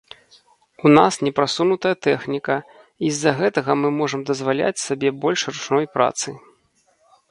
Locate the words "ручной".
5.55-5.87